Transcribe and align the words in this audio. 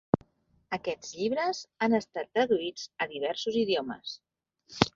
Aquests 0.77 1.11
llibres 1.17 1.59
han 1.89 1.99
estat 1.99 2.31
traduïts 2.37 2.89
a 3.05 3.09
diversos 3.15 3.61
idiomes. 3.67 4.19